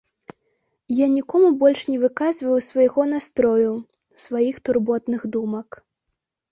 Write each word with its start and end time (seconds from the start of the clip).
Я 0.99 1.07
нікому 1.15 1.51
больш 1.63 1.83
не 1.91 1.99
выказваю 2.05 2.57
свайго 2.69 3.01
настрою, 3.13 3.71
сваіх 4.27 4.55
турботных 4.67 5.31
думак. 5.39 5.69